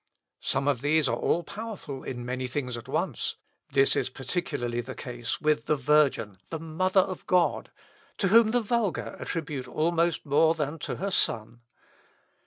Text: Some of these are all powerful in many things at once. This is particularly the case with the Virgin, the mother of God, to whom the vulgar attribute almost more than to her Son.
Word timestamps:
Some 0.39 0.67
of 0.67 0.81
these 0.81 1.07
are 1.07 1.15
all 1.15 1.43
powerful 1.43 2.01
in 2.03 2.25
many 2.25 2.47
things 2.47 2.75
at 2.75 2.87
once. 2.87 3.35
This 3.71 3.95
is 3.95 4.09
particularly 4.09 4.81
the 4.81 4.95
case 4.95 5.39
with 5.39 5.67
the 5.67 5.75
Virgin, 5.75 6.39
the 6.49 6.57
mother 6.57 7.01
of 7.01 7.27
God, 7.27 7.69
to 8.17 8.29
whom 8.29 8.49
the 8.49 8.61
vulgar 8.61 9.15
attribute 9.19 9.67
almost 9.67 10.25
more 10.25 10.55
than 10.55 10.79
to 10.79 10.95
her 10.95 11.11
Son. 11.11 11.61